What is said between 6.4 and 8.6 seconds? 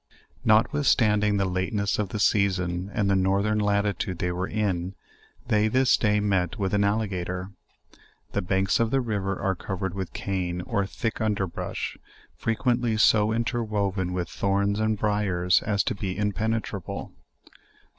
with an alliga tor. The